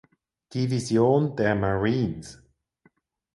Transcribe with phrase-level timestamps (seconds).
[0.51, 2.41] Division der Marines.